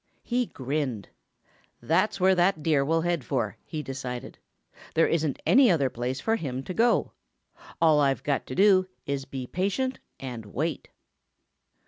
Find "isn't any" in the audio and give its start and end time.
5.07-5.69